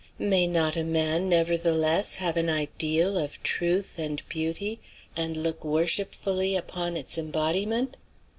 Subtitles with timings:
[0.17, 4.79] May not a man, nevertheless, have an ideal of truth and beauty
[5.15, 7.97] and look worshipfully upon its embodiment?